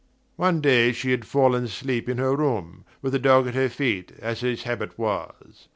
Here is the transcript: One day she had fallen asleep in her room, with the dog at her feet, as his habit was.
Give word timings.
One 0.35 0.61
day 0.61 0.93
she 0.93 1.11
had 1.11 1.25
fallen 1.25 1.65
asleep 1.65 2.09
in 2.09 2.17
her 2.17 2.35
room, 2.35 2.85
with 3.03 3.13
the 3.13 3.19
dog 3.19 3.45
at 3.45 3.53
her 3.53 3.69
feet, 3.69 4.11
as 4.19 4.39
his 4.39 4.63
habit 4.63 4.97
was. 4.97 5.67